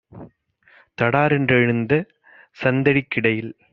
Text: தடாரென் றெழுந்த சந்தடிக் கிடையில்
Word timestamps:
தடாரென் 0.97 1.47
றெழுந்த 1.47 1.93
சந்தடிக் 2.57 3.11
கிடையில் 3.11 3.53